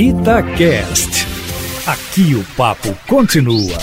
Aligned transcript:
Itacast. 0.00 1.26
Aqui 1.84 2.32
o 2.36 2.44
papo 2.56 2.96
continua. 3.08 3.76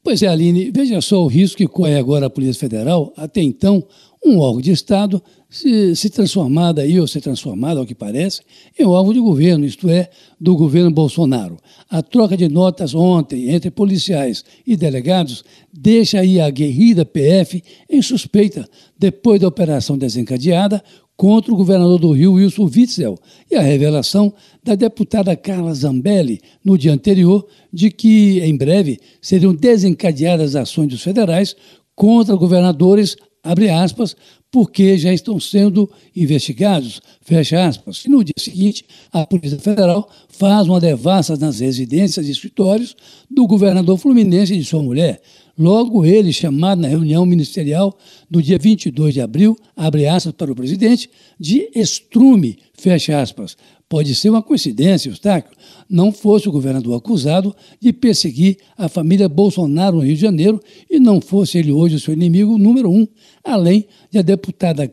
Pois 0.00 0.22
é, 0.22 0.28
Aline, 0.28 0.70
veja 0.70 1.00
só 1.00 1.24
o 1.24 1.26
risco 1.26 1.56
que 1.56 1.66
corre 1.66 1.98
agora 1.98 2.26
a 2.26 2.30
Polícia 2.30 2.60
Federal, 2.60 3.12
até 3.16 3.42
então 3.42 3.84
um 4.24 4.38
órgão 4.38 4.60
de 4.60 4.70
Estado, 4.70 5.20
se, 5.50 5.96
se 5.96 6.08
transformar 6.08 6.70
daí, 6.70 7.00
ou 7.00 7.08
ser 7.08 7.20
transformado, 7.20 7.78
ao 7.78 7.86
que 7.86 7.96
parece, 7.96 8.42
em 8.78 8.84
órgão 8.84 9.12
de 9.12 9.18
governo, 9.18 9.64
isto 9.64 9.88
é, 9.88 10.08
do 10.40 10.54
governo 10.54 10.92
Bolsonaro. 10.92 11.56
A 11.90 12.00
troca 12.00 12.36
de 12.36 12.48
notas 12.48 12.94
ontem 12.94 13.50
entre 13.50 13.72
policiais 13.72 14.44
e 14.64 14.76
delegados 14.76 15.44
deixa 15.72 16.20
aí 16.20 16.40
a 16.40 16.48
guerrida 16.48 17.04
PF 17.04 17.60
em 17.90 18.00
suspeita, 18.00 18.68
depois 18.96 19.40
da 19.40 19.48
operação 19.48 19.98
desencadeada 19.98 20.80
contra 21.16 21.52
o 21.52 21.56
governador 21.56 21.98
do 21.98 22.12
Rio, 22.12 22.34
Wilson 22.34 22.64
Witzel, 22.64 23.18
e 23.50 23.56
a 23.56 23.62
revelação 23.62 24.32
da 24.62 24.74
deputada 24.74 25.34
Carla 25.34 25.72
Zambelli, 25.72 26.40
no 26.64 26.76
dia 26.76 26.92
anterior, 26.92 27.46
de 27.72 27.90
que, 27.90 28.40
em 28.40 28.56
breve, 28.56 29.00
seriam 29.20 29.54
desencadeadas 29.54 30.54
ações 30.54 30.88
dos 30.88 31.02
federais 31.02 31.56
contra 31.94 32.36
governadores, 32.36 33.16
aspas, 33.42 34.14
porque 34.56 34.96
já 34.96 35.12
estão 35.12 35.38
sendo 35.38 35.86
investigados, 36.16 37.02
fecha 37.20 37.66
aspas. 37.66 38.06
E 38.06 38.08
no 38.08 38.24
dia 38.24 38.32
seguinte, 38.38 38.86
a 39.12 39.26
Polícia 39.26 39.58
Federal 39.58 40.08
faz 40.30 40.66
uma 40.66 40.80
devassa 40.80 41.36
nas 41.36 41.60
residências 41.60 42.26
e 42.26 42.30
escritórios 42.30 42.96
do 43.30 43.46
governador 43.46 43.98
fluminense 43.98 44.54
e 44.54 44.58
de 44.58 44.64
sua 44.64 44.82
mulher, 44.82 45.20
Logo 45.58 46.04
ele, 46.04 46.34
chamado 46.34 46.82
na 46.82 46.88
reunião 46.88 47.24
ministerial 47.24 47.96
do 48.28 48.42
dia 48.42 48.58
22 48.58 49.14
de 49.14 49.22
abril, 49.22 49.56
abre 49.74 50.06
aspas 50.06 50.34
para 50.34 50.52
o 50.52 50.54
presidente, 50.54 51.08
de 51.40 51.70
estrume, 51.74 52.58
fecha 52.74 53.18
aspas. 53.18 53.56
Pode 53.88 54.14
ser 54.14 54.28
uma 54.28 54.42
coincidência, 54.42 55.08
Eustáquio, 55.08 55.56
não 55.88 56.12
fosse 56.12 56.46
o 56.46 56.52
governador 56.52 56.98
acusado 56.98 57.56
de 57.80 57.90
perseguir 57.90 58.58
a 58.76 58.86
família 58.86 59.30
Bolsonaro 59.30 59.96
no 59.96 60.02
Rio 60.02 60.14
de 60.14 60.20
Janeiro 60.20 60.60
e 60.90 60.98
não 60.98 61.22
fosse 61.22 61.56
ele 61.56 61.72
hoje 61.72 61.94
o 61.94 62.00
seu 62.00 62.12
inimigo 62.12 62.58
número 62.58 62.90
um, 62.90 63.06
além 63.42 63.86
de 64.10 64.18
a 64.18 64.22
deputada 64.22 64.45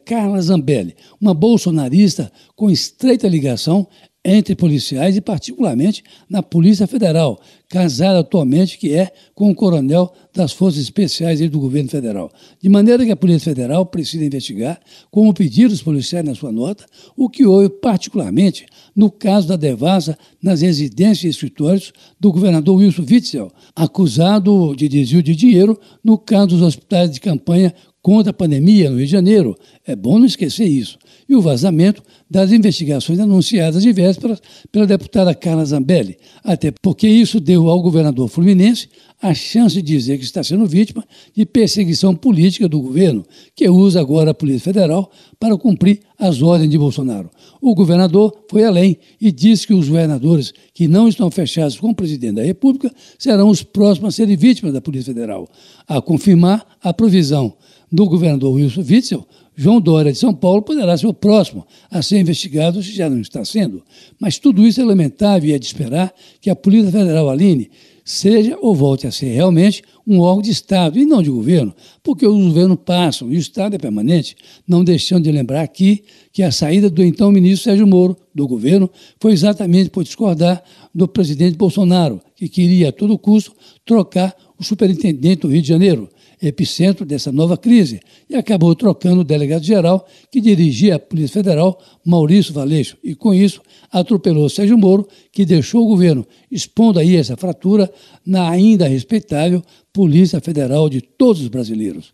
Carla 0.05 0.41
Zambelli, 0.41 0.95
uma 1.19 1.33
bolsonarista 1.33 2.31
com 2.55 2.69
estreita 2.69 3.27
ligação 3.27 3.87
entre 4.25 4.55
policiais 4.55 5.17
e 5.17 5.21
particularmente 5.21 6.01
na 6.29 6.41
Polícia 6.41 6.87
Federal, 6.87 7.41
casada 7.67 8.19
atualmente 8.19 8.77
que 8.77 8.93
é 8.93 9.11
com 9.35 9.51
o 9.51 9.55
coronel 9.55 10.13
das 10.33 10.53
Forças 10.53 10.81
Especiais 10.81 11.41
do 11.49 11.59
governo 11.59 11.89
federal. 11.89 12.31
De 12.61 12.69
maneira 12.69 13.03
que 13.03 13.11
a 13.11 13.17
Polícia 13.17 13.53
Federal 13.53 13.85
precisa 13.85 14.23
investigar, 14.23 14.79
como 15.11 15.33
pediram 15.33 15.73
os 15.73 15.83
policiais 15.83 16.25
na 16.25 16.33
sua 16.33 16.51
nota, 16.51 16.85
o 17.17 17.29
que 17.29 17.45
houve 17.45 17.67
particularmente 17.67 18.65
no 18.95 19.11
caso 19.11 19.47
da 19.47 19.57
devassa 19.57 20.17
nas 20.41 20.61
residências 20.61 21.23
e 21.23 21.29
escritórios 21.29 21.91
do 22.17 22.31
governador 22.31 22.77
Wilson 22.77 23.05
Witzel, 23.09 23.51
acusado 23.75 24.73
de 24.75 24.87
desvio 24.87 25.21
de 25.21 25.35
dinheiro 25.35 25.77
no 26.03 26.17
caso 26.17 26.47
dos 26.47 26.61
hospitais 26.61 27.11
de 27.11 27.19
campanha 27.19 27.73
contra 28.03 28.31
a 28.31 28.33
pandemia 28.33 28.91
no 28.91 28.97
Rio 28.97 29.05
de 29.05 29.11
Janeiro. 29.11 29.55
É 29.87 29.95
bom 29.95 30.19
não 30.19 30.25
esquecer 30.25 30.65
isso. 30.65 30.99
E 31.27 31.35
o 31.35 31.41
vazamento 31.41 32.03
das 32.29 32.51
investigações 32.51 33.17
anunciadas 33.17 33.81
de 33.81 33.93
vésperas 33.93 34.41
pela 34.71 34.85
deputada 34.85 35.33
Carla 35.33 35.65
Zambelli, 35.65 36.17
até 36.43 36.71
porque 36.81 37.07
isso 37.07 37.39
deu 37.39 37.69
ao 37.69 37.81
governador 37.81 38.27
fluminense 38.27 38.89
a 39.21 39.33
chance 39.33 39.75
de 39.75 39.81
dizer 39.81 40.17
que 40.17 40.25
está 40.25 40.43
sendo 40.43 40.65
vítima 40.65 41.05
de 41.33 41.45
perseguição 41.45 42.13
política 42.13 42.67
do 42.67 42.81
governo, 42.81 43.23
que 43.55 43.69
usa 43.69 44.01
agora 44.01 44.31
a 44.31 44.33
Polícia 44.33 44.73
Federal 44.73 45.09
para 45.39 45.57
cumprir 45.57 46.01
as 46.19 46.41
ordens 46.41 46.69
de 46.69 46.77
Bolsonaro. 46.77 47.29
O 47.61 47.73
governador 47.73 48.33
foi 48.49 48.65
além 48.65 48.97
e 49.21 49.31
disse 49.31 49.65
que 49.65 49.73
os 49.73 49.87
governadores 49.87 50.53
que 50.73 50.89
não 50.89 51.07
estão 51.07 51.31
fechados 51.31 51.79
com 51.79 51.91
o 51.91 51.95
presidente 51.95 52.35
da 52.35 52.43
República 52.43 52.93
serão 53.17 53.47
os 53.47 53.63
próximos 53.63 54.09
a 54.09 54.11
serem 54.17 54.35
vítimas 54.35 54.73
da 54.73 54.81
Polícia 54.81 55.13
Federal. 55.13 55.47
A 55.87 56.01
confirmar 56.01 56.65
a 56.81 56.93
provisão 56.93 57.53
do 57.93 58.07
governador 58.07 58.55
Wilson 58.55 58.81
Witzel, 58.81 59.27
João 59.55 59.79
Dória 59.79 60.11
de 60.11 60.17
São 60.17 60.33
Paulo 60.33 60.63
poderá 60.63 60.97
ser 60.97 61.05
o 61.05 61.13
próximo 61.13 61.63
a 61.91 62.01
ser 62.01 62.19
investigado, 62.19 62.81
se 62.81 62.91
já 62.91 63.07
não 63.07 63.21
está 63.21 63.45
sendo. 63.45 63.83
Mas 64.19 64.39
tudo 64.39 64.65
isso 64.65 64.81
é 64.81 64.83
lamentável 64.83 65.51
e 65.51 65.53
é 65.53 65.59
de 65.59 65.65
esperar 65.67 66.11
que 66.41 66.49
a 66.49 66.55
Polícia 66.55 66.91
Federal, 66.91 67.29
Aline, 67.29 67.69
seja 68.03 68.57
ou 68.59 68.73
volte 68.73 69.05
a 69.05 69.11
ser 69.11 69.27
realmente 69.27 69.83
um 70.07 70.19
órgão 70.19 70.41
de 70.41 70.49
Estado 70.49 70.97
e 70.97 71.05
não 71.05 71.21
de 71.21 71.29
governo, 71.29 71.71
porque 72.01 72.25
os 72.25 72.35
governos 72.35 72.79
passam 72.83 73.31
e 73.31 73.37
o 73.37 73.39
Estado 73.39 73.75
é 73.75 73.77
permanente, 73.77 74.35
não 74.67 74.83
deixando 74.83 75.25
de 75.25 75.31
lembrar 75.31 75.61
aqui 75.61 76.03
que 76.31 76.41
a 76.41 76.51
saída 76.51 76.89
do 76.89 77.03
então 77.03 77.31
ministro 77.31 77.65
Sérgio 77.65 77.85
Moro 77.85 78.17
do 78.33 78.47
governo 78.47 78.89
foi 79.19 79.33
exatamente 79.33 79.91
por 79.91 80.03
discordar 80.03 80.63
do 80.93 81.07
presidente 81.07 81.55
Bolsonaro, 81.55 82.19
que 82.35 82.49
queria 82.49 82.89
a 82.89 82.91
todo 82.91 83.19
custo 83.19 83.53
trocar 83.85 84.35
o 84.59 84.63
superintendente 84.63 85.41
do 85.41 85.49
Rio 85.49 85.61
de 85.61 85.67
Janeiro 85.67 86.09
epicentro 86.47 87.05
dessa 87.05 87.31
nova 87.31 87.57
crise, 87.57 88.01
e 88.29 88.35
acabou 88.35 88.75
trocando 88.75 89.21
o 89.21 89.23
delegado-geral 89.23 90.05
que 90.29 90.41
dirigia 90.41 90.95
a 90.95 90.99
Polícia 90.99 91.41
Federal, 91.41 91.79
Maurício 92.05 92.53
Valeixo, 92.53 92.97
e 93.03 93.15
com 93.15 93.33
isso 93.33 93.61
atropelou 93.91 94.49
Sérgio 94.49 94.77
Moro, 94.77 95.07
que 95.31 95.45
deixou 95.45 95.83
o 95.83 95.87
governo 95.87 96.25
expondo 96.51 96.99
aí 96.99 97.15
essa 97.15 97.37
fratura 97.37 97.91
na 98.25 98.49
ainda 98.49 98.87
respeitável 98.87 99.61
Polícia 99.93 100.41
Federal 100.41 100.89
de 100.89 101.01
todos 101.01 101.41
os 101.41 101.47
brasileiros. 101.47 102.13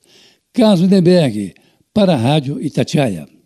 Carlos 0.53 0.81
Lindenberg, 0.81 1.53
para 1.93 2.13
a 2.13 2.17
Rádio 2.17 2.61
Itatiaia. 2.61 3.38